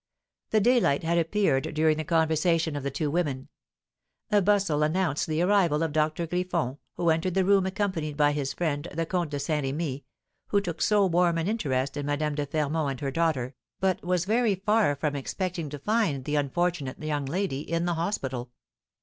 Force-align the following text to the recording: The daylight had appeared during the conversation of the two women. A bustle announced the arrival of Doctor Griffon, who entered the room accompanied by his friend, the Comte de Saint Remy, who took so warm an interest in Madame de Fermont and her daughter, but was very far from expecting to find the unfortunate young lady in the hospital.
The 0.49 0.59
daylight 0.59 1.03
had 1.03 1.19
appeared 1.19 1.75
during 1.75 1.97
the 1.97 2.03
conversation 2.03 2.75
of 2.75 2.81
the 2.81 2.89
two 2.89 3.11
women. 3.11 3.49
A 4.31 4.41
bustle 4.41 4.81
announced 4.81 5.27
the 5.27 5.43
arrival 5.43 5.83
of 5.83 5.91
Doctor 5.91 6.25
Griffon, 6.25 6.79
who 6.95 7.11
entered 7.11 7.35
the 7.35 7.45
room 7.45 7.67
accompanied 7.67 8.17
by 8.17 8.31
his 8.31 8.51
friend, 8.51 8.87
the 8.95 9.05
Comte 9.05 9.29
de 9.29 9.39
Saint 9.39 9.63
Remy, 9.63 10.03
who 10.47 10.59
took 10.59 10.81
so 10.81 11.05
warm 11.05 11.37
an 11.37 11.47
interest 11.47 11.97
in 11.97 12.07
Madame 12.07 12.33
de 12.33 12.47
Fermont 12.47 12.89
and 12.89 12.99
her 13.01 13.11
daughter, 13.11 13.53
but 13.79 14.03
was 14.03 14.25
very 14.25 14.55
far 14.55 14.95
from 14.95 15.15
expecting 15.15 15.69
to 15.69 15.77
find 15.77 16.25
the 16.25 16.35
unfortunate 16.35 16.97
young 16.99 17.27
lady 17.27 17.59
in 17.59 17.85
the 17.85 17.93
hospital. 17.93 18.49